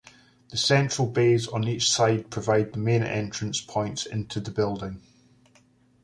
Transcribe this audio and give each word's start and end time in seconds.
The 0.49 0.57
central 0.57 1.07
bays 1.07 1.47
on 1.47 1.65
each 1.67 1.91
side 1.91 2.31
provide 2.31 2.73
the 2.73 2.79
main 2.79 3.03
entrance 3.03 3.61
points 3.61 4.03
into 4.03 4.39
the 4.39 4.49
building. 4.49 4.99